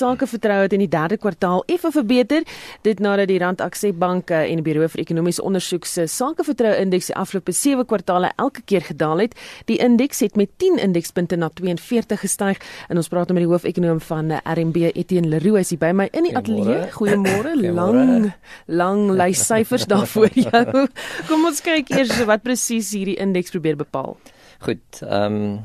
Sakevertroue 0.00 0.64
het 0.64 0.74
in 0.76 0.80
die 0.84 0.90
derde 0.90 1.18
kwartaal 1.20 1.62
effe 1.68 1.90
verbeter, 1.92 2.46
dit 2.86 3.00
nadat 3.04 3.28
die 3.28 3.38
Rand 3.42 3.60
Aksep 3.60 3.98
Bank 4.00 4.30
en 4.32 4.62
die 4.62 4.64
Buro 4.64 4.88
vir 4.88 5.02
Ekonomiese 5.02 5.44
Ondersoek 5.44 5.84
se 5.88 6.06
Sakevertroue 6.08 6.78
indeks 6.80 7.10
die 7.10 7.16
afgelope 7.20 7.52
7 7.52 7.84
kwartaale 7.90 8.32
elke 8.40 8.64
keer 8.64 8.86
gedaal 8.86 9.26
het. 9.26 9.36
Die 9.68 9.76
indeks 9.82 10.22
het 10.24 10.38
met 10.40 10.52
10 10.62 10.80
indekspunte 10.86 11.36
na 11.36 11.50
42 11.60 12.24
gestyg. 12.24 12.60
En 12.88 13.00
ons 13.00 13.10
praat 13.12 13.28
nou 13.28 13.36
met 13.36 13.44
die 13.44 13.50
hoofekonoom 13.50 14.00
van 14.08 14.32
RMB, 14.40 14.90
Etienne 14.94 15.28
Leroux, 15.28 15.60
is 15.60 15.74
by 15.78 15.92
my 15.94 16.08
in 16.16 16.28
die 16.28 16.36
ateljee. 16.36 16.86
Goeiemôre. 16.98 17.56
Lang 17.60 18.32
lang 18.66 19.10
lys 19.18 19.44
syfers 19.46 19.84
daar 19.90 20.06
voor 20.06 20.32
jou. 20.32 20.86
Kom 21.28 21.44
ons 21.48 21.60
kyk 21.64 21.92
eers 21.92 22.14
wat 22.28 22.44
presies 22.46 22.94
hierdie 22.96 23.18
indeks 23.20 23.52
probeer 23.52 23.76
bepaal. 23.80 24.16
Goed. 24.64 25.04
Ehm 25.04 25.42
um 25.42 25.60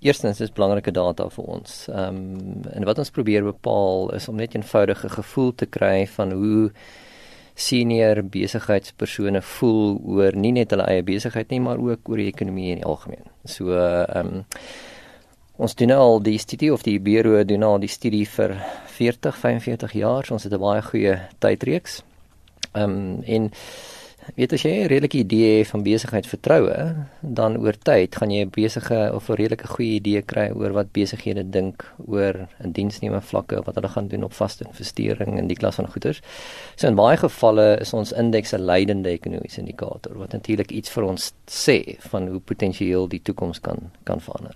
Eerstens 0.00 0.40
is 0.40 0.52
belangrike 0.52 0.92
data 0.92 1.28
vir 1.32 1.44
ons. 1.44 1.86
Ehm 1.88 2.16
um, 2.16 2.64
en 2.76 2.84
wat 2.84 2.98
ons 2.98 3.10
probeer 3.10 3.44
bepaal 3.46 4.10
is 4.18 4.28
om 4.28 4.36
net 4.36 4.54
'n 4.54 4.60
eenvoudige 4.60 5.08
gevoel 5.08 5.54
te 5.54 5.66
kry 5.66 6.06
van 6.06 6.32
hoe 6.32 6.70
senior 7.54 8.22
besigheidspersone 8.22 9.42
voel 9.42 10.00
oor 10.04 10.36
nie 10.36 10.52
net 10.52 10.70
hulle 10.70 10.84
eie 10.84 11.02
besigheid 11.02 11.50
nie, 11.50 11.60
maar 11.60 11.78
ook 11.78 12.08
oor 12.08 12.16
die 12.16 12.32
ekonomie 12.32 12.70
in 12.70 12.82
die 12.82 12.84
algemeen. 12.84 13.24
So 13.44 13.72
ehm 13.72 14.26
um, 14.26 14.44
ons 15.56 15.74
doen 15.74 15.90
al 15.90 16.20
die 16.20 16.38
studie 16.38 16.72
of 16.72 16.82
die 16.82 16.98
bureau 17.00 17.44
doen 17.44 17.62
al 17.62 17.78
die 17.78 17.88
studie 17.88 18.26
vir 18.28 18.52
40, 18.86 19.36
45 19.36 19.92
jaar. 19.92 20.24
So 20.24 20.34
ons 20.34 20.44
het 20.44 20.52
'n 20.52 20.60
baie 20.60 20.82
goeie 20.82 21.20
tydreeks. 21.38 22.02
Ehm 22.74 22.90
um, 22.90 23.22
en 23.24 23.50
weet 24.34 24.52
as 24.52 24.62
jy 24.62 24.70
'n 24.70 24.88
redelike 24.88 25.18
idee 25.18 25.64
van 25.66 25.82
besigheid 25.82 26.26
vertroue, 26.26 27.06
dan 27.20 27.56
oor 27.56 27.76
tyd 27.78 28.16
gaan 28.16 28.30
jy 28.30 28.44
'n 28.44 28.50
besige 28.50 29.12
of 29.14 29.28
'n 29.30 29.34
redelike 29.34 29.66
goeie 29.66 30.00
idee 30.00 30.22
kry 30.22 30.50
oor 30.50 30.72
wat 30.72 30.92
besighede 30.92 31.50
dink 31.50 31.84
oor 32.06 32.48
'n 32.64 32.72
diensneme 32.72 33.20
vlakke 33.20 33.62
wat 33.64 33.74
hulle 33.74 33.88
gaan 33.88 34.08
doen 34.08 34.24
op 34.24 34.32
vaste 34.32 34.64
investering 34.64 35.38
in 35.38 35.46
die 35.46 35.56
klas 35.56 35.74
van 35.74 35.88
goederes. 35.88 36.20
So 36.76 36.88
in 36.88 36.94
baie 36.94 37.16
gevalle 37.16 37.78
is 37.80 37.92
ons 37.92 38.12
indeks 38.12 38.52
'n 38.52 38.64
leidende 38.64 39.10
ekonomiese 39.10 39.60
indikator 39.60 40.18
wat 40.18 40.32
natuurlik 40.32 40.70
iets 40.70 40.90
vir 40.90 41.04
ons 41.04 41.32
sê 41.46 41.96
van 41.98 42.28
hoe 42.28 42.40
potensieel 42.40 43.08
die 43.08 43.22
toekoms 43.22 43.60
kan 43.60 43.78
kan 44.04 44.20
verander. 44.20 44.54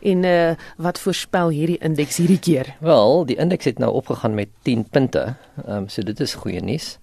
En 0.00 0.24
uh, 0.24 0.50
wat 0.76 0.98
voorspel 0.98 1.48
hierdie 1.48 1.78
indeks 1.78 2.16
hierdie 2.16 2.38
keer? 2.38 2.76
Wel, 2.80 3.24
die 3.26 3.36
indeks 3.36 3.64
het 3.64 3.78
nou 3.78 3.92
opgegaan 3.92 4.34
met 4.34 4.48
10 4.62 4.84
punte. 4.90 5.34
Ehm 5.66 5.76
um, 5.76 5.88
so 5.88 6.02
dit 6.02 6.20
is 6.20 6.34
goeie 6.34 6.60
nuus. 6.60 6.98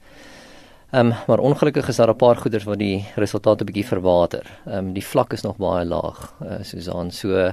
Ehm 0.91 1.05
um, 1.05 1.13
maar 1.27 1.39
ongelukkig 1.39 1.87
is 1.87 1.95
daar 1.95 2.09
'n 2.09 2.15
paar 2.15 2.35
goeders 2.35 2.63
waar 2.63 2.77
die 2.77 3.05
resultate 3.15 3.63
bietjie 3.63 3.85
verwater. 3.85 4.59
Ehm 4.65 4.77
um, 4.77 4.93
die 4.93 5.05
vlak 5.05 5.33
is 5.33 5.41
nog 5.41 5.57
baie 5.57 5.85
laag. 5.85 6.33
Uh, 6.43 6.55
Susan, 6.61 7.11
so 7.11 7.51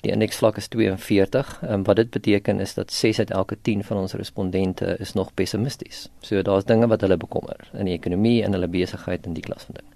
die 0.00 0.12
indeksvlak 0.12 0.56
is 0.56 0.68
42. 0.68 1.58
Ehm 1.62 1.72
um, 1.72 1.84
wat 1.84 1.96
dit 1.96 2.10
beteken 2.10 2.60
is 2.60 2.74
dat 2.74 2.92
6 2.92 3.18
uit 3.18 3.30
elke 3.30 3.56
10 3.62 3.84
van 3.84 3.96
ons 3.96 4.12
respondente 4.12 4.96
is 4.98 5.12
nog 5.12 5.34
pessimisties. 5.34 6.08
So 6.20 6.42
daar's 6.42 6.64
dinge 6.64 6.86
wat 6.86 7.00
hulle 7.00 7.16
bekommer 7.16 7.56
in 7.72 7.84
die 7.84 7.94
ekonomie 7.94 8.42
en 8.42 8.52
hulle 8.52 8.68
besigheid 8.68 9.26
en 9.26 9.32
die 9.32 9.42
klas 9.42 9.62
van 9.62 9.74
ding. 9.74 9.88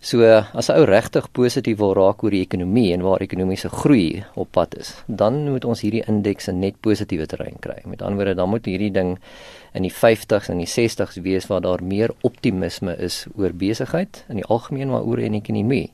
So 0.00 0.24
as 0.24 0.70
'n 0.70 0.78
ou 0.80 0.84
regtig 0.88 1.26
positief 1.32 1.76
wil 1.78 1.92
raak 1.94 2.22
oor 2.24 2.30
die 2.32 2.40
ekonomie 2.40 2.92
en 2.92 3.02
waar 3.02 3.20
ekonomiese 3.20 3.68
groei 3.68 4.24
op 4.34 4.48
pad 4.50 4.74
is, 4.78 4.94
dan 5.06 5.50
moet 5.50 5.64
ons 5.64 5.80
hierdie 5.80 6.04
indeks 6.08 6.48
in 6.48 6.60
net 6.60 6.80
positiewe 6.80 7.26
terrein 7.26 7.58
kry. 7.60 7.82
Met 7.84 8.02
ander 8.02 8.16
woorde, 8.16 8.34
dan 8.34 8.48
moet 8.48 8.64
hierdie 8.64 8.90
ding 8.90 9.18
in 9.74 9.82
die 9.82 9.92
50s 9.92 10.48
en 10.48 10.56
die 10.56 10.66
60s 10.66 11.20
wees 11.20 11.46
waar 11.46 11.60
daar 11.60 11.84
meer 11.84 12.10
optimisme 12.22 12.96
is 12.96 13.26
oor 13.36 13.52
besigheid 13.52 14.24
in 14.28 14.40
die 14.40 14.48
algemeen 14.48 14.88
maar 14.88 15.04
oor 15.04 15.18
en 15.18 15.34
ekonomie. 15.34 15.90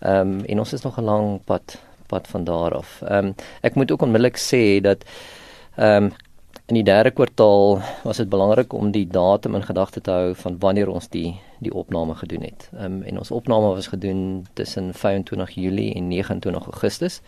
Ehm 0.00 0.20
um, 0.20 0.44
en 0.44 0.58
ons 0.58 0.72
is 0.72 0.82
nog 0.82 0.98
'n 0.98 1.04
lang 1.04 1.40
pad 1.44 1.78
pad 2.06 2.26
van 2.28 2.44
daar 2.44 2.74
af. 2.74 3.02
Ehm 3.02 3.26
um, 3.26 3.34
ek 3.62 3.74
moet 3.74 3.90
ook 3.90 4.02
onmiddellik 4.02 4.36
sê 4.36 4.80
dat 4.80 5.04
ehm 5.76 6.04
um, 6.04 6.12
in 6.66 6.78
die 6.78 6.84
derde 6.84 7.10
kwartaal 7.12 7.82
was 8.04 8.16
dit 8.16 8.28
belangrik 8.32 8.72
om 8.72 8.90
die 8.92 9.04
datum 9.06 9.54
in 9.54 9.66
gedagte 9.66 10.00
te 10.00 10.10
hou 10.10 10.34
van 10.34 10.56
wanneer 10.58 10.88
ons 10.88 11.10
die 11.12 11.34
die 11.64 11.72
opname 11.72 12.14
gedoen 12.14 12.44
het. 12.44 12.68
Ehm 12.72 12.84
um, 12.84 13.02
en 13.02 13.18
ons 13.20 13.30
opname 13.30 13.74
was 13.76 13.90
gedoen 13.92 14.46
tussen 14.52 14.94
25 14.94 15.50
Julie 15.50 15.94
en 15.94 16.08
29 16.08 16.64
Augustus. 16.64 17.20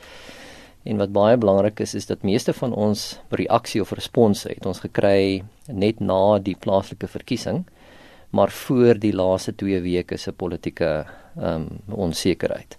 En 0.85 0.97
wat 0.97 1.13
baie 1.13 1.37
belangrik 1.37 1.81
is 1.81 1.95
is 1.95 2.07
dat 2.07 2.23
meeste 2.23 2.53
van 2.53 2.73
ons 2.73 3.21
reaksie 3.29 3.81
of 3.81 3.93
response 3.93 4.49
het 4.49 4.67
ons 4.67 4.81
gekry 4.81 5.45
net 5.67 6.01
na 6.01 6.39
die 6.39 6.57
plaaslike 6.57 7.07
verkiesing, 7.07 7.65
maar 8.31 8.51
voor 8.51 8.99
die 8.99 9.13
laaste 9.13 9.55
2 9.55 9.81
weke 9.81 10.17
se 10.17 10.33
politieke 10.33 11.05
ehm 11.37 11.69
um, 11.69 11.69
onsekerheid. 12.09 12.79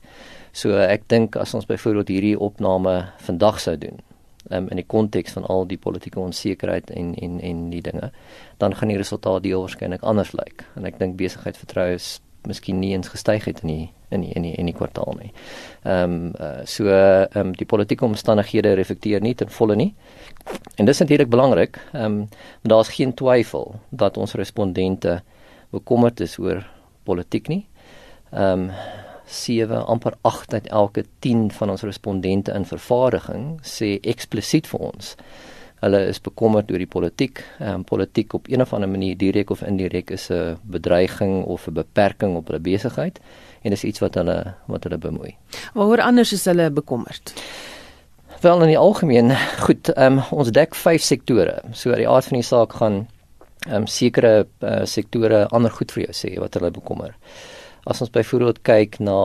So 0.51 0.73
ek 0.73 1.06
dink 1.07 1.35
as 1.35 1.53
ons 1.53 1.66
byvoorbeeld 1.66 2.07
hierdie 2.07 2.40
opname 2.40 3.13
vandag 3.17 3.59
sou 3.59 3.78
doen, 3.78 4.01
um, 4.50 4.69
in 4.69 4.81
die 4.81 4.85
konteks 4.88 5.35
van 5.38 5.46
al 5.46 5.68
die 5.68 5.78
politieke 5.78 6.19
onsekerheid 6.19 6.91
en 6.91 7.16
en 7.16 7.40
en 7.41 7.69
die 7.69 7.81
dinge, 7.81 8.12
dan 8.58 8.75
gaan 8.75 8.88
die 8.94 8.97
resultaat 8.97 9.44
deel 9.44 9.62
waarskynlik 9.62 10.02
anders 10.02 10.31
lyk. 10.31 10.66
En 10.75 10.85
ek 10.85 11.00
dink 11.00 11.18
besigheidsvertroue 11.18 11.94
is 11.94 12.18
miskien 12.47 12.80
nie 12.80 12.94
eens 12.96 13.12
gestyg 13.12 13.46
het 13.46 13.62
in 13.66 13.74
die 13.74 13.85
in 14.09 14.22
die 14.24 14.31
in 14.40 14.46
die 14.47 14.53
in 14.56 14.69
die 14.69 14.75
kwartaal 14.75 15.18
nie. 15.19 15.31
Ehm 15.84 16.13
um, 16.38 16.66
so 16.66 16.88
ehm 16.88 17.47
um, 17.47 17.56
die 17.56 17.68
politieke 17.68 18.06
omstandighede 18.06 18.74
reflekteer 18.80 19.22
nie 19.22 19.35
ten 19.35 19.50
volle 19.50 19.75
nie. 19.75 19.94
En 20.75 20.85
dis 20.85 21.00
natuurlik 21.00 21.29
belangrik. 21.29 21.79
Ehm 21.94 22.06
um, 22.06 22.18
maar 22.62 22.75
daar's 22.75 22.94
geen 22.96 23.14
twyfel 23.14 23.75
dat 23.90 24.18
ons 24.18 24.34
respondente 24.34 25.22
bekommerd 25.69 26.19
is 26.19 26.38
oor 26.40 26.64
politiek 27.03 27.47
nie. 27.47 27.66
Ehm 28.31 28.69
um, 28.69 28.72
7 29.28 29.86
amper 29.86 30.16
8 30.22 30.54
uit 30.54 30.68
elke 30.68 31.06
10 31.20 31.52
van 31.52 31.70
ons 31.70 31.84
respondente 31.84 32.52
in 32.52 32.66
vervaardiging 32.66 33.60
sê 33.64 33.98
eksplisiet 34.02 34.68
vir 34.68 34.80
ons 34.92 35.16
hulle 35.84 36.00
is 36.10 36.20
bekommerd 36.24 36.72
oor 36.74 36.82
die 36.82 36.90
politiek. 36.90 37.44
Ehm 37.60 37.82
um, 37.82 37.84
politiek 37.86 38.34
op 38.34 38.48
een 38.50 38.62
of 38.62 38.74
ander 38.74 38.90
manier 38.90 39.18
direk 39.18 39.50
of 39.54 39.62
indirek 39.62 40.12
is 40.12 40.30
'n 40.32 40.58
bedreiging 40.64 41.46
of 41.46 41.68
'n 41.68 41.74
beperking 41.74 42.36
op 42.36 42.48
hulle 42.48 42.60
besigheid 42.60 43.20
en 43.62 43.70
dis 43.70 43.84
iets 43.84 44.00
wat 44.00 44.16
hulle 44.16 44.56
wat 44.68 44.84
hulle 44.84 44.98
bemoei. 44.98 45.36
Waaroor 45.74 46.02
anders 46.02 46.34
is 46.34 46.46
hulle 46.46 46.72
bekommerd? 46.72 47.34
Wel 48.42 48.62
in 48.62 48.68
die 48.68 48.78
algemeen, 48.78 49.36
goed, 49.59 49.90
ehm 49.90 50.18
um, 50.18 50.24
ons 50.32 50.52
dek 50.52 50.76
vyf 50.76 51.02
sektore. 51.02 51.62
So 51.72 51.90
uit 51.90 51.98
die 51.98 52.09
aard 52.09 52.26
van 52.26 52.38
die 52.38 52.48
saak 52.48 52.74
gaan 52.74 53.08
ehm 53.68 53.76
um, 53.76 53.88
sekere 53.88 54.48
uh, 54.59 54.86
sektore 54.86 55.48
ander 55.48 55.72
goed 55.72 55.92
vir 55.92 56.04
jou 56.04 56.14
sê 56.14 56.40
wat 56.40 56.54
hulle 56.54 56.72
bekommer. 56.72 57.16
As 57.86 58.02
ons 58.02 58.12
byvoorbeeld 58.12 58.62
kyk 58.62 59.00
na 59.00 59.20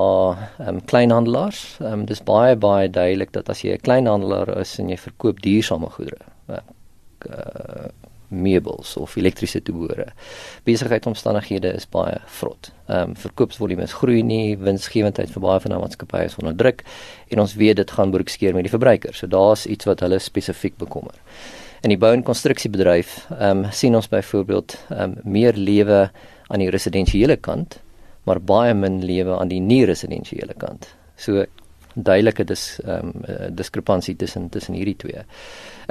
ehm 0.59 0.69
um, 0.69 0.85
kleinhandelaars, 0.85 1.79
ehm 1.81 1.93
um, 1.93 2.05
dis 2.07 2.23
baie 2.23 2.57
baie 2.57 2.91
duidelik 2.91 3.33
dat 3.33 3.49
as 3.49 3.63
jy 3.63 3.75
'n 3.75 3.85
kleinhandelaar 3.87 4.59
is 4.61 4.79
en 4.79 4.89
jy 4.89 4.97
verkoop 4.97 5.41
duursame 5.43 5.91
goedere, 5.91 6.21
uh, 6.49 6.61
meubels 8.33 8.97
of 8.97 9.17
elektriese 9.17 9.63
toebehore. 9.63 10.07
Besigheidsomstandighede 10.65 11.75
is 11.77 11.89
baie 11.89 12.19
vrot. 12.27 12.73
Ehm 12.89 13.11
um, 13.13 13.17
verkoopsvolume 13.17 13.83
is 13.83 13.93
groei 13.93 14.23
nie, 14.23 14.57
winsgewendheid 14.59 15.31
vir 15.31 15.45
baie 15.45 15.61
van 15.61 15.75
die 15.75 15.81
maatskappye 15.83 16.31
is 16.31 16.39
onder 16.41 16.57
druk 16.57 16.85
en 17.29 17.45
ons 17.45 17.55
weet 17.61 17.77
dit 17.77 17.91
gaan 17.91 18.11
broekskeer 18.11 18.55
met 18.55 18.65
die 18.69 18.73
verbruiker. 18.73 19.15
So 19.15 19.27
daar's 19.27 19.67
iets 19.67 19.85
wat 19.85 20.01
hulle 20.01 20.19
spesifiek 20.19 20.77
bekommer. 20.81 21.15
In 21.83 21.91
die 21.91 21.99
bou 21.99 22.13
en 22.15 22.23
konstruksiebedryf 22.23 23.17
ehm 23.31 23.65
um, 23.65 23.71
sien 23.71 23.97
ons 23.97 24.09
byvoorbeeld 24.09 24.77
ehm 24.89 25.03
um, 25.03 25.17
meer 25.25 25.57
lewe 25.57 26.11
aan 26.49 26.61
die 26.61 26.71
residensiële 26.71 27.37
kant, 27.37 27.81
maar 28.25 28.41
baie 28.41 28.75
min 28.75 29.03
lewe 29.05 29.37
aan 29.39 29.51
die 29.51 29.61
nie-residensiële 29.61 30.55
kant. 30.59 30.89
So 31.17 31.45
duidelike 31.95 32.45
dis 32.49 32.81
ehm 32.85 33.11
um, 33.13 33.25
diskrepansie 33.57 34.17
tussen 34.17 34.49
tussen 34.49 34.75
hierdie 34.75 34.97
twee. 34.97 35.25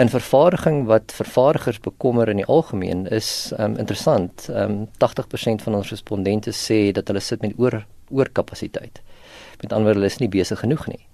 In 0.01 0.09
vervaardiging 0.09 0.85
wat 0.89 1.13
vervaardigers 1.13 1.79
bekommer 1.79 2.29
in 2.29 2.41
die 2.41 2.47
algemeen 2.47 3.05
is 3.07 3.51
ehm 3.57 3.73
um, 3.73 3.77
interessant. 3.77 4.47
Ehm 4.49 4.71
um, 4.71 4.87
80% 5.05 5.63
van 5.67 5.75
ons 5.75 5.93
respondente 5.93 6.51
sê 6.51 6.91
dat 6.91 7.07
hulle 7.07 7.21
sit 7.21 7.41
met 7.41 7.53
oor 7.57 7.85
oorkapasiteit. 8.09 9.01
Met 9.61 9.73
ander 9.73 9.85
woorde, 9.85 9.99
hulle 9.99 10.11
is 10.11 10.19
nie 10.19 10.29
besig 10.29 10.59
genoeg 10.59 10.87
nie 10.87 11.05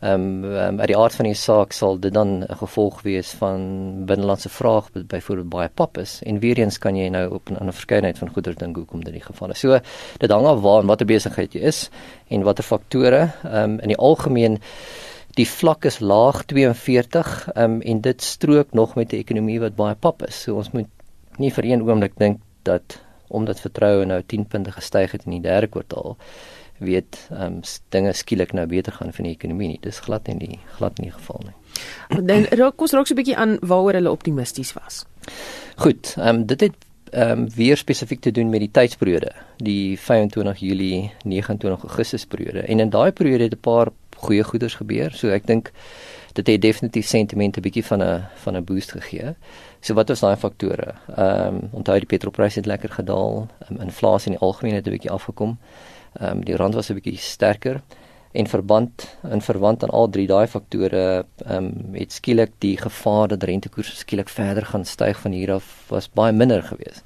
ehm 0.00 0.44
um, 0.44 0.44
um, 0.44 0.80
uit 0.80 0.88
die 0.88 0.96
aard 0.96 1.14
van 1.14 1.26
die 1.28 1.36
saak 1.36 1.74
sal 1.76 1.98
dit 2.00 2.14
dan 2.14 2.44
'n 2.44 2.56
gevolg 2.56 3.02
wees 3.02 3.30
van 3.40 3.60
binnelandse 4.06 4.48
vraag 4.48 4.88
byvoorbeeld 4.92 5.48
baie 5.48 5.68
pap 5.68 5.98
is 5.98 6.22
en 6.22 6.38
weer 6.38 6.58
eens 6.58 6.78
kan 6.78 6.96
jy 6.96 7.08
nou 7.08 7.34
op 7.34 7.50
'n 7.50 7.56
ander 7.56 7.74
verskeidenheid 7.74 8.18
van 8.18 8.32
goeder 8.32 8.54
dink 8.54 8.76
hoekom 8.76 9.04
dit 9.04 9.12
die 9.12 9.22
geval 9.22 9.50
is. 9.50 9.58
So 9.58 9.78
dit 10.18 10.30
hang 10.30 10.46
af 10.46 10.60
waar 10.60 10.80
en 10.80 10.86
watter 10.86 11.06
besigheid 11.06 11.52
jy 11.52 11.60
is 11.60 11.90
en 12.28 12.42
watter 12.42 12.64
faktore 12.64 13.32
ehm 13.44 13.70
um, 13.70 13.78
in 13.80 13.88
die 13.88 13.96
algemeen 13.96 14.58
die 15.34 15.48
vlak 15.48 15.84
is 15.84 16.00
laag 16.00 16.44
42 16.44 17.48
ehm 17.54 17.64
um, 17.64 17.80
en 17.80 18.00
dit 18.00 18.22
strook 18.22 18.72
nog 18.72 18.94
met 18.94 19.12
'n 19.12 19.16
ekonomie 19.16 19.60
wat 19.60 19.76
baie 19.76 19.94
pap 19.94 20.22
is. 20.22 20.42
So 20.42 20.56
ons 20.56 20.70
moet 20.70 20.88
nie 21.36 21.52
vir 21.52 21.64
een 21.64 21.82
oomblik 21.82 22.16
dink 22.16 22.40
dat 22.62 23.00
omdat 23.28 23.60
vertroue 23.60 24.04
nou 24.04 24.22
10 24.26 24.46
punte 24.46 24.72
gestyg 24.72 25.12
het 25.12 25.24
in 25.24 25.30
die 25.30 25.48
derde 25.48 25.66
kwartaal 25.66 26.16
weet 26.80 27.28
ehm 27.30 27.42
um, 27.42 27.62
dinge 27.88 28.12
skielik 28.12 28.52
nou 28.56 28.66
beter 28.66 28.92
gaan 28.92 29.12
vir 29.12 29.24
die 29.24 29.32
ekonomie 29.36 29.68
nie. 29.68 29.80
Dis 29.84 30.00
glad 30.00 30.26
nie 30.26 30.38
die 30.38 30.58
glad 30.76 30.98
nie 30.98 31.12
geval 31.12 31.42
nie. 31.44 31.56
Dan 32.30 32.46
raak 32.50 32.80
ons 32.80 32.92
raak 32.96 33.06
so 33.06 33.14
'n 33.14 33.20
bietjie 33.20 33.36
aan 33.36 33.58
waaroor 33.60 33.98
hulle 34.00 34.10
optimisties 34.10 34.72
was. 34.72 35.04
Goed, 35.76 36.14
ehm 36.16 36.28
um, 36.28 36.46
dit 36.46 36.60
het 36.60 36.76
ehm 37.10 37.30
um, 37.30 37.48
weer 37.54 37.76
spesifiek 37.76 38.20
te 38.20 38.30
doen 38.30 38.50
met 38.50 38.60
die 38.60 38.70
tydsperiode, 38.70 39.32
die 39.56 39.98
25 39.98 40.58
Julie 40.58 41.12
29 41.24 41.82
Augustus 41.82 42.26
periode. 42.26 42.60
En 42.60 42.80
in 42.80 42.90
daai 42.90 43.12
periode 43.12 43.42
het 43.42 43.54
'n 43.54 43.60
paar 43.60 43.88
goeie 44.16 44.44
goeders 44.44 44.74
gebeur. 44.74 45.12
So 45.12 45.28
ek 45.28 45.46
dink 45.46 45.72
dit 46.32 46.46
het 46.46 46.62
definitief 46.62 47.06
sentiment 47.06 47.56
'n 47.56 47.60
bietjie 47.60 47.84
van 47.84 48.02
'n 48.02 48.26
van 48.34 48.56
'n 48.56 48.64
boost 48.64 48.92
gegee. 48.92 49.34
So 49.80 49.94
wat 49.94 50.08
was 50.08 50.20
daai 50.20 50.36
faktore? 50.36 50.94
Ehm 51.16 51.54
um, 51.54 51.68
onthou 51.72 51.98
die 51.98 52.06
petrolpryse 52.06 52.58
het 52.58 52.66
lekker 52.66 52.90
gedaal, 52.90 53.48
um, 53.70 53.80
inflasie 53.80 54.32
in 54.32 54.38
die 54.38 54.46
algemeen 54.46 54.74
het 54.74 54.86
'n 54.86 54.90
bietjie 54.90 55.10
afgekom. 55.10 55.58
Ehm 55.60 55.99
um, 56.20 56.44
die 56.44 56.56
rand 56.56 56.74
was 56.74 56.90
'n 56.90 56.94
bietjie 56.94 57.18
sterker 57.18 57.82
en 58.32 58.46
verband 58.46 59.18
in 59.30 59.40
verwant 59.42 59.82
aan 59.82 59.90
al 59.90 60.08
drie 60.08 60.26
daai 60.30 60.46
faktore 60.46 61.24
ehm 61.46 61.64
um, 61.64 61.94
het 61.94 62.12
skielik 62.12 62.52
die 62.58 62.76
gevaar 62.78 63.28
dat 63.28 63.42
rentekoerse 63.42 63.96
skielik 63.96 64.28
verder 64.28 64.66
gaan 64.66 64.84
styg 64.84 65.18
van 65.20 65.32
hier 65.32 65.52
af 65.52 65.84
was 65.88 66.08
baie 66.08 66.32
minder 66.32 66.62
geweest. 66.62 67.02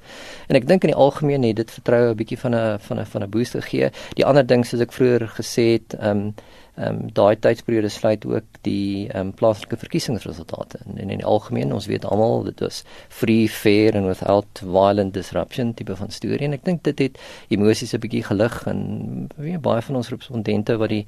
En 0.47 0.55
ek 0.55 0.67
dink 0.67 0.83
in 0.83 0.93
die 0.93 1.01
algemeen 1.05 1.43
het 1.43 1.55
dit 1.55 1.71
vertroue 1.71 2.11
'n 2.11 2.15
bietjie 2.15 2.37
van 2.37 2.55
'n 2.55 2.79
van 2.79 2.99
'n 2.99 3.05
van 3.05 3.23
'n 3.23 3.29
boost 3.29 3.57
gegee. 3.57 3.89
Die 4.13 4.25
ander 4.25 4.45
ding 4.45 4.65
soos 4.65 4.81
ek 4.81 4.93
vroeër 4.93 5.27
gesê 5.39 5.65
het, 5.73 5.93
ehm 5.99 6.17
um, 6.17 6.33
ehm 6.75 6.87
um, 7.01 7.11
daai 7.15 7.35
tydsperiode 7.39 7.89
sluit 7.89 8.25
ook 8.25 8.57
die 8.67 9.07
ehm 9.07 9.27
um, 9.27 9.33
plaaslike 9.33 9.77
verkiesingsresultate. 9.77 10.79
In 10.85 10.97
en 11.03 11.09
in 11.09 11.21
die 11.21 11.29
algemeen 11.33 11.73
ons 11.73 11.87
weet 11.87 12.05
almal 12.05 12.43
dit 12.43 12.59
was 12.59 12.83
free 13.09 13.47
fair 13.49 13.95
and 13.95 14.09
without 14.11 14.61
violent 14.61 15.13
disruption 15.13 15.73
tipe 15.73 15.95
van 15.95 16.11
storie. 16.11 16.45
En 16.47 16.57
ek 16.57 16.65
dink 16.65 16.83
dit 16.83 16.99
het 16.99 17.19
emosies 17.49 17.93
'n 17.93 17.99
bietjie 17.99 18.23
gelig 18.23 18.67
en 18.67 19.29
weet 19.35 19.61
baie 19.61 19.81
van 19.81 19.95
ons 19.95 20.09
respondente 20.09 20.77
wat 20.77 20.89
die 20.89 21.05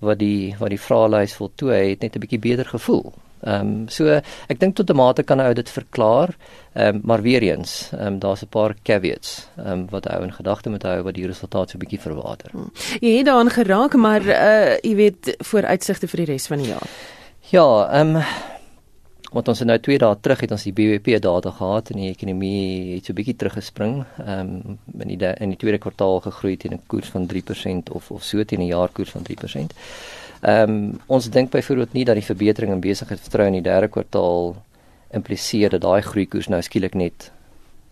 wat 0.00 0.18
die 0.18 0.54
wat 0.58 0.70
die 0.70 0.80
vraelys 0.80 1.34
voltooi 1.34 1.90
het 1.90 2.00
net 2.00 2.16
'n 2.16 2.24
bietjie 2.24 2.42
beter 2.48 2.66
gevoel 2.66 3.12
Ehm 3.42 3.60
um, 3.66 3.88
so 3.88 4.20
ek 4.48 4.60
dink 4.60 4.76
tot 4.76 4.90
'n 4.90 4.96
mate 4.96 5.22
kan 5.22 5.40
ou 5.40 5.52
dit 5.54 5.70
verklaar. 5.70 6.36
Ehm 6.72 6.94
um, 6.94 7.00
maar 7.04 7.22
weer 7.22 7.42
eens, 7.42 7.90
ehm 7.92 8.06
um, 8.06 8.18
daar's 8.18 8.42
'n 8.42 8.48
paar 8.48 8.74
caveats 8.82 9.48
ehm 9.56 9.72
um, 9.72 9.86
wat 9.90 10.06
ou 10.06 10.22
in 10.22 10.32
gedagte 10.32 10.70
moet 10.70 10.82
hou 10.82 11.02
wat 11.02 11.14
die 11.14 11.26
resultaat 11.26 11.70
so 11.70 11.76
'n 11.76 11.80
bietjie 11.80 12.00
verwater. 12.00 12.50
Hmm. 12.50 12.70
Jy 13.00 13.16
het 13.16 13.26
daaraan 13.26 13.50
geraak, 13.50 13.94
maar 13.94 14.22
uh 14.22 14.78
jy 14.82 14.94
weet 14.94 15.34
vooruitsigte 15.38 16.08
vir 16.08 16.16
die 16.16 16.32
res 16.32 16.46
van 16.46 16.58
die 16.58 16.68
jaar. 16.68 16.88
Ja, 17.50 17.88
ehm 17.90 18.16
um, 18.16 18.22
wat 19.32 19.48
ons 19.48 19.60
nou 19.60 19.78
2 19.78 19.98
dae 19.98 20.16
terug 20.20 20.40
het 20.40 20.50
ons 20.50 20.62
die 20.62 20.72
BBP 20.72 21.20
data 21.22 21.50
gehad 21.50 21.90
en 21.90 21.96
die 21.96 22.10
ekonomie 22.10 22.94
het 22.94 23.04
so 23.04 23.12
'n 23.12 23.16
bietjie 23.16 23.36
teruggespring. 23.36 24.04
Ehm 24.26 24.38
um, 24.40 24.78
in 24.98 25.18
die 25.18 25.34
in 25.40 25.48
die 25.48 25.58
tweede 25.58 25.78
kwartaal 25.78 26.20
gegroei 26.20 26.56
teen 26.56 26.74
'n 26.74 26.86
koers 26.86 27.08
van 27.08 27.26
3% 27.26 27.90
of 27.90 28.10
of 28.10 28.22
so 28.22 28.44
teen 28.44 28.60
'n 28.60 28.66
jaarkoers 28.66 29.10
van 29.10 29.22
3%. 29.22 29.74
Ehm 30.42 30.70
um, 30.70 31.00
ons 31.06 31.30
dink 31.30 31.50
byvoorbeeld 31.50 31.92
nie 31.92 32.04
dat 32.04 32.18
die 32.18 32.26
verbetering 32.26 32.72
in 32.72 32.80
besigheidsvertroue 32.82 33.46
in 33.52 33.60
die 33.60 33.68
derde 33.68 33.88
kwartaal 33.88 34.56
impliseer 35.14 35.70
dat 35.70 35.84
daai 35.84 36.02
groeikoers 36.02 36.48
nou 36.50 36.58
skielik 36.62 36.94
net 36.98 37.30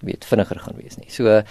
weet 0.00 0.24
vinniger 0.24 0.58
gaan 0.58 0.78
wees 0.80 0.96
nie. 0.98 1.10
So 1.12 1.42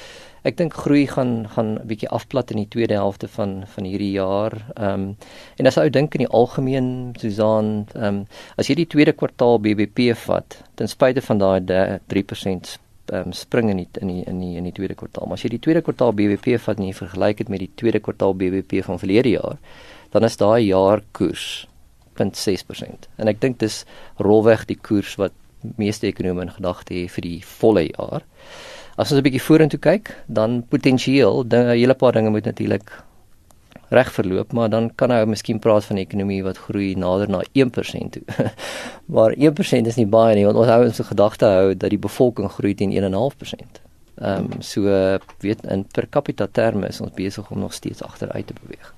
ek 0.47 0.57
dink 0.57 0.73
groei 0.73 1.05
gaan 1.07 1.47
gaan 1.55 1.69
'n 1.77 1.87
bietjie 1.87 2.09
afplat 2.09 2.51
in 2.51 2.57
die 2.57 2.67
tweede 2.67 2.93
helfte 2.93 3.27
van 3.27 3.63
van 3.75 3.83
hierdie 3.85 4.11
jaar. 4.11 4.53
Ehm 4.75 4.93
um, 4.93 5.17
en 5.57 5.67
as 5.67 5.75
jy 5.75 5.89
dink 5.89 6.15
in 6.15 6.25
die 6.25 6.33
algemeen 6.41 7.13
Susan, 7.19 7.87
ehm 7.95 8.03
um, 8.03 8.27
as 8.57 8.67
jy 8.67 8.75
die 8.75 8.87
tweede 8.87 9.13
kwartaal 9.13 9.59
BBP 9.59 10.15
vat, 10.25 10.63
ten 10.75 10.87
spyte 10.87 11.21
van 11.21 11.37
daai 11.37 11.59
3% 12.07 12.77
um, 13.13 13.31
spring 13.33 13.69
in 13.69 13.77
die, 13.77 13.87
in 14.01 14.07
die 14.07 14.23
in 14.25 14.39
die 14.39 14.55
in 14.57 14.63
die 14.63 14.73
tweede 14.73 14.95
kwartaal. 14.95 15.27
Maar 15.27 15.37
as 15.37 15.43
jy 15.43 15.49
die 15.49 15.63
tweede 15.63 15.81
kwartaal 15.81 16.13
BBP 16.13 16.59
vat 16.59 16.77
en 16.77 16.85
jy 16.85 16.93
vergelyk 16.93 17.37
dit 17.37 17.49
met 17.49 17.59
die 17.59 17.71
tweede 17.75 17.99
kwartaal 17.99 18.35
BBP 18.35 18.83
van 18.83 18.99
verlede 18.99 19.29
jaar, 19.29 19.57
dan 20.11 20.23
is 20.23 20.37
daai 20.37 20.65
jaar 20.65 21.01
koers 21.11 21.67
0.6%. 22.19 23.07
En 23.17 23.27
ek 23.31 23.41
dink 23.41 23.59
dis 23.59 23.83
rolweg 24.19 24.65
die 24.69 24.77
koers 24.77 25.15
wat 25.19 25.35
meeste 25.79 26.07
ekonome 26.07 26.47
in 26.47 26.55
gedagte 26.55 26.95
het 26.95 27.11
vir 27.15 27.25
die 27.25 27.39
volle 27.59 27.85
jaar. 27.89 28.25
As 28.99 29.11
ons 29.11 29.19
'n 29.19 29.23
bietjie 29.23 29.43
vorentoe 29.43 29.79
kyk, 29.79 30.15
dan 30.27 30.63
potensieel 30.63 31.43
'n 31.43 31.71
hele 31.71 31.93
paar 31.93 32.11
dinge 32.11 32.29
moet 32.29 32.45
natuurlik 32.45 32.91
reg 33.89 34.11
verloop, 34.13 34.53
maar 34.53 34.69
dan 34.69 34.91
kan 34.95 35.11
hy 35.11 35.25
miskien 35.25 35.59
praat 35.59 35.85
van 35.85 35.97
'n 35.97 36.05
ekonomie 36.05 36.43
wat 36.43 36.57
groei 36.57 36.95
nader 36.95 37.29
na 37.29 37.41
1% 37.53 38.11
toe. 38.11 38.23
maar 39.15 39.33
1% 39.37 39.87
is 39.87 39.95
nie 39.95 40.05
baie 40.05 40.35
nie, 40.35 40.45
want 40.45 40.57
ons 40.57 40.67
hou 40.67 40.85
ons 40.85 40.99
gedagte 40.99 41.45
hou 41.45 41.75
dat 41.75 41.89
die 41.89 41.99
bevolking 41.99 42.49
groei 42.49 42.75
teen 42.75 42.91
1.5%. 42.91 43.81
Ehm 44.19 44.51
um, 44.51 44.61
so 44.61 44.81
weet 45.39 45.65
in 45.65 45.85
per 45.85 46.07
capita 46.09 46.47
terme 46.47 46.87
is 46.87 47.01
ons 47.01 47.13
besig 47.13 47.51
om 47.51 47.59
nog 47.59 47.73
steeds 47.73 48.03
agteruit 48.03 48.47
te 48.47 48.53
beweeg. 48.61 48.93